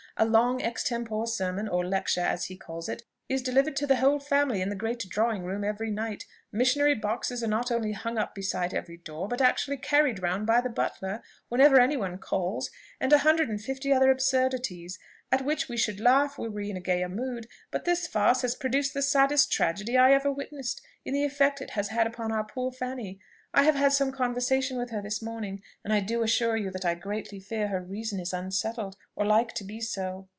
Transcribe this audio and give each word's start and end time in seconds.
A 0.17 0.25
long 0.25 0.61
extempore 0.61 1.25
sermon, 1.25 1.67
or 1.67 1.83
lecture 1.85 2.21
as 2.21 2.45
he 2.45 2.55
calls 2.57 2.87
it, 2.87 3.01
is 3.29 3.41
delivered 3.41 3.75
to 3.77 3.87
the 3.87 3.95
whole 3.95 4.19
family 4.19 4.61
in 4.61 4.69
the 4.69 4.75
great 4.75 4.99
drawing 5.09 5.43
room 5.45 5.63
every 5.63 5.89
night; 5.89 6.25
missionary 6.51 6.93
boxes 6.93 7.41
are 7.43 7.47
not 7.47 7.71
only 7.71 7.93
hung 7.93 8.17
up 8.19 8.35
beside 8.35 8.71
every 8.73 8.97
door, 8.97 9.27
but 9.29 9.41
actually 9.41 9.77
carried 9.77 10.21
round 10.21 10.45
by 10.45 10.61
the 10.61 10.69
butler 10.69 11.23
whenever 11.47 11.79
any 11.79 11.97
one 11.97 12.17
calls; 12.19 12.69
and 12.99 13.11
a 13.13 13.19
hundred 13.19 13.49
and 13.49 13.63
fifty 13.63 13.91
other 13.91 14.11
absurdities, 14.11 14.99
at 15.31 15.45
which 15.45 15.67
we 15.69 15.77
should 15.77 15.99
laugh 16.01 16.37
were 16.37 16.51
we 16.51 16.69
in 16.69 16.77
a 16.77 16.81
gayer 16.81 17.09
mood: 17.09 17.47
but 17.71 17.85
this 17.85 18.05
farce 18.05 18.41
has 18.43 18.53
produced 18.53 18.93
the 18.93 19.01
saddest 19.01 19.51
tragedy 19.51 19.97
I 19.97 20.11
ever 20.11 20.31
witnessed, 20.31 20.81
in 21.03 21.15
the 21.15 21.23
effect 21.25 21.61
it 21.61 21.71
has 21.71 21.87
had 21.87 22.05
upon 22.05 22.31
our 22.31 22.43
poor 22.43 22.71
Fanny. 22.71 23.19
I 23.53 23.63
have 23.63 23.75
had 23.75 23.91
some 23.91 24.13
conversation 24.13 24.77
with 24.77 24.91
her 24.91 25.01
this 25.01 25.21
morning, 25.21 25.61
and 25.83 25.91
I 25.91 25.99
do 25.99 26.23
assure 26.23 26.55
you 26.55 26.71
that 26.71 26.85
I 26.85 26.95
greatly 26.95 27.41
fear 27.41 27.67
her 27.67 27.81
reason 27.81 28.17
is 28.21 28.31
unsettled, 28.31 28.95
or 29.13 29.25
like 29.25 29.51
to 29.55 29.65
be 29.65 29.81
so." 29.81 30.29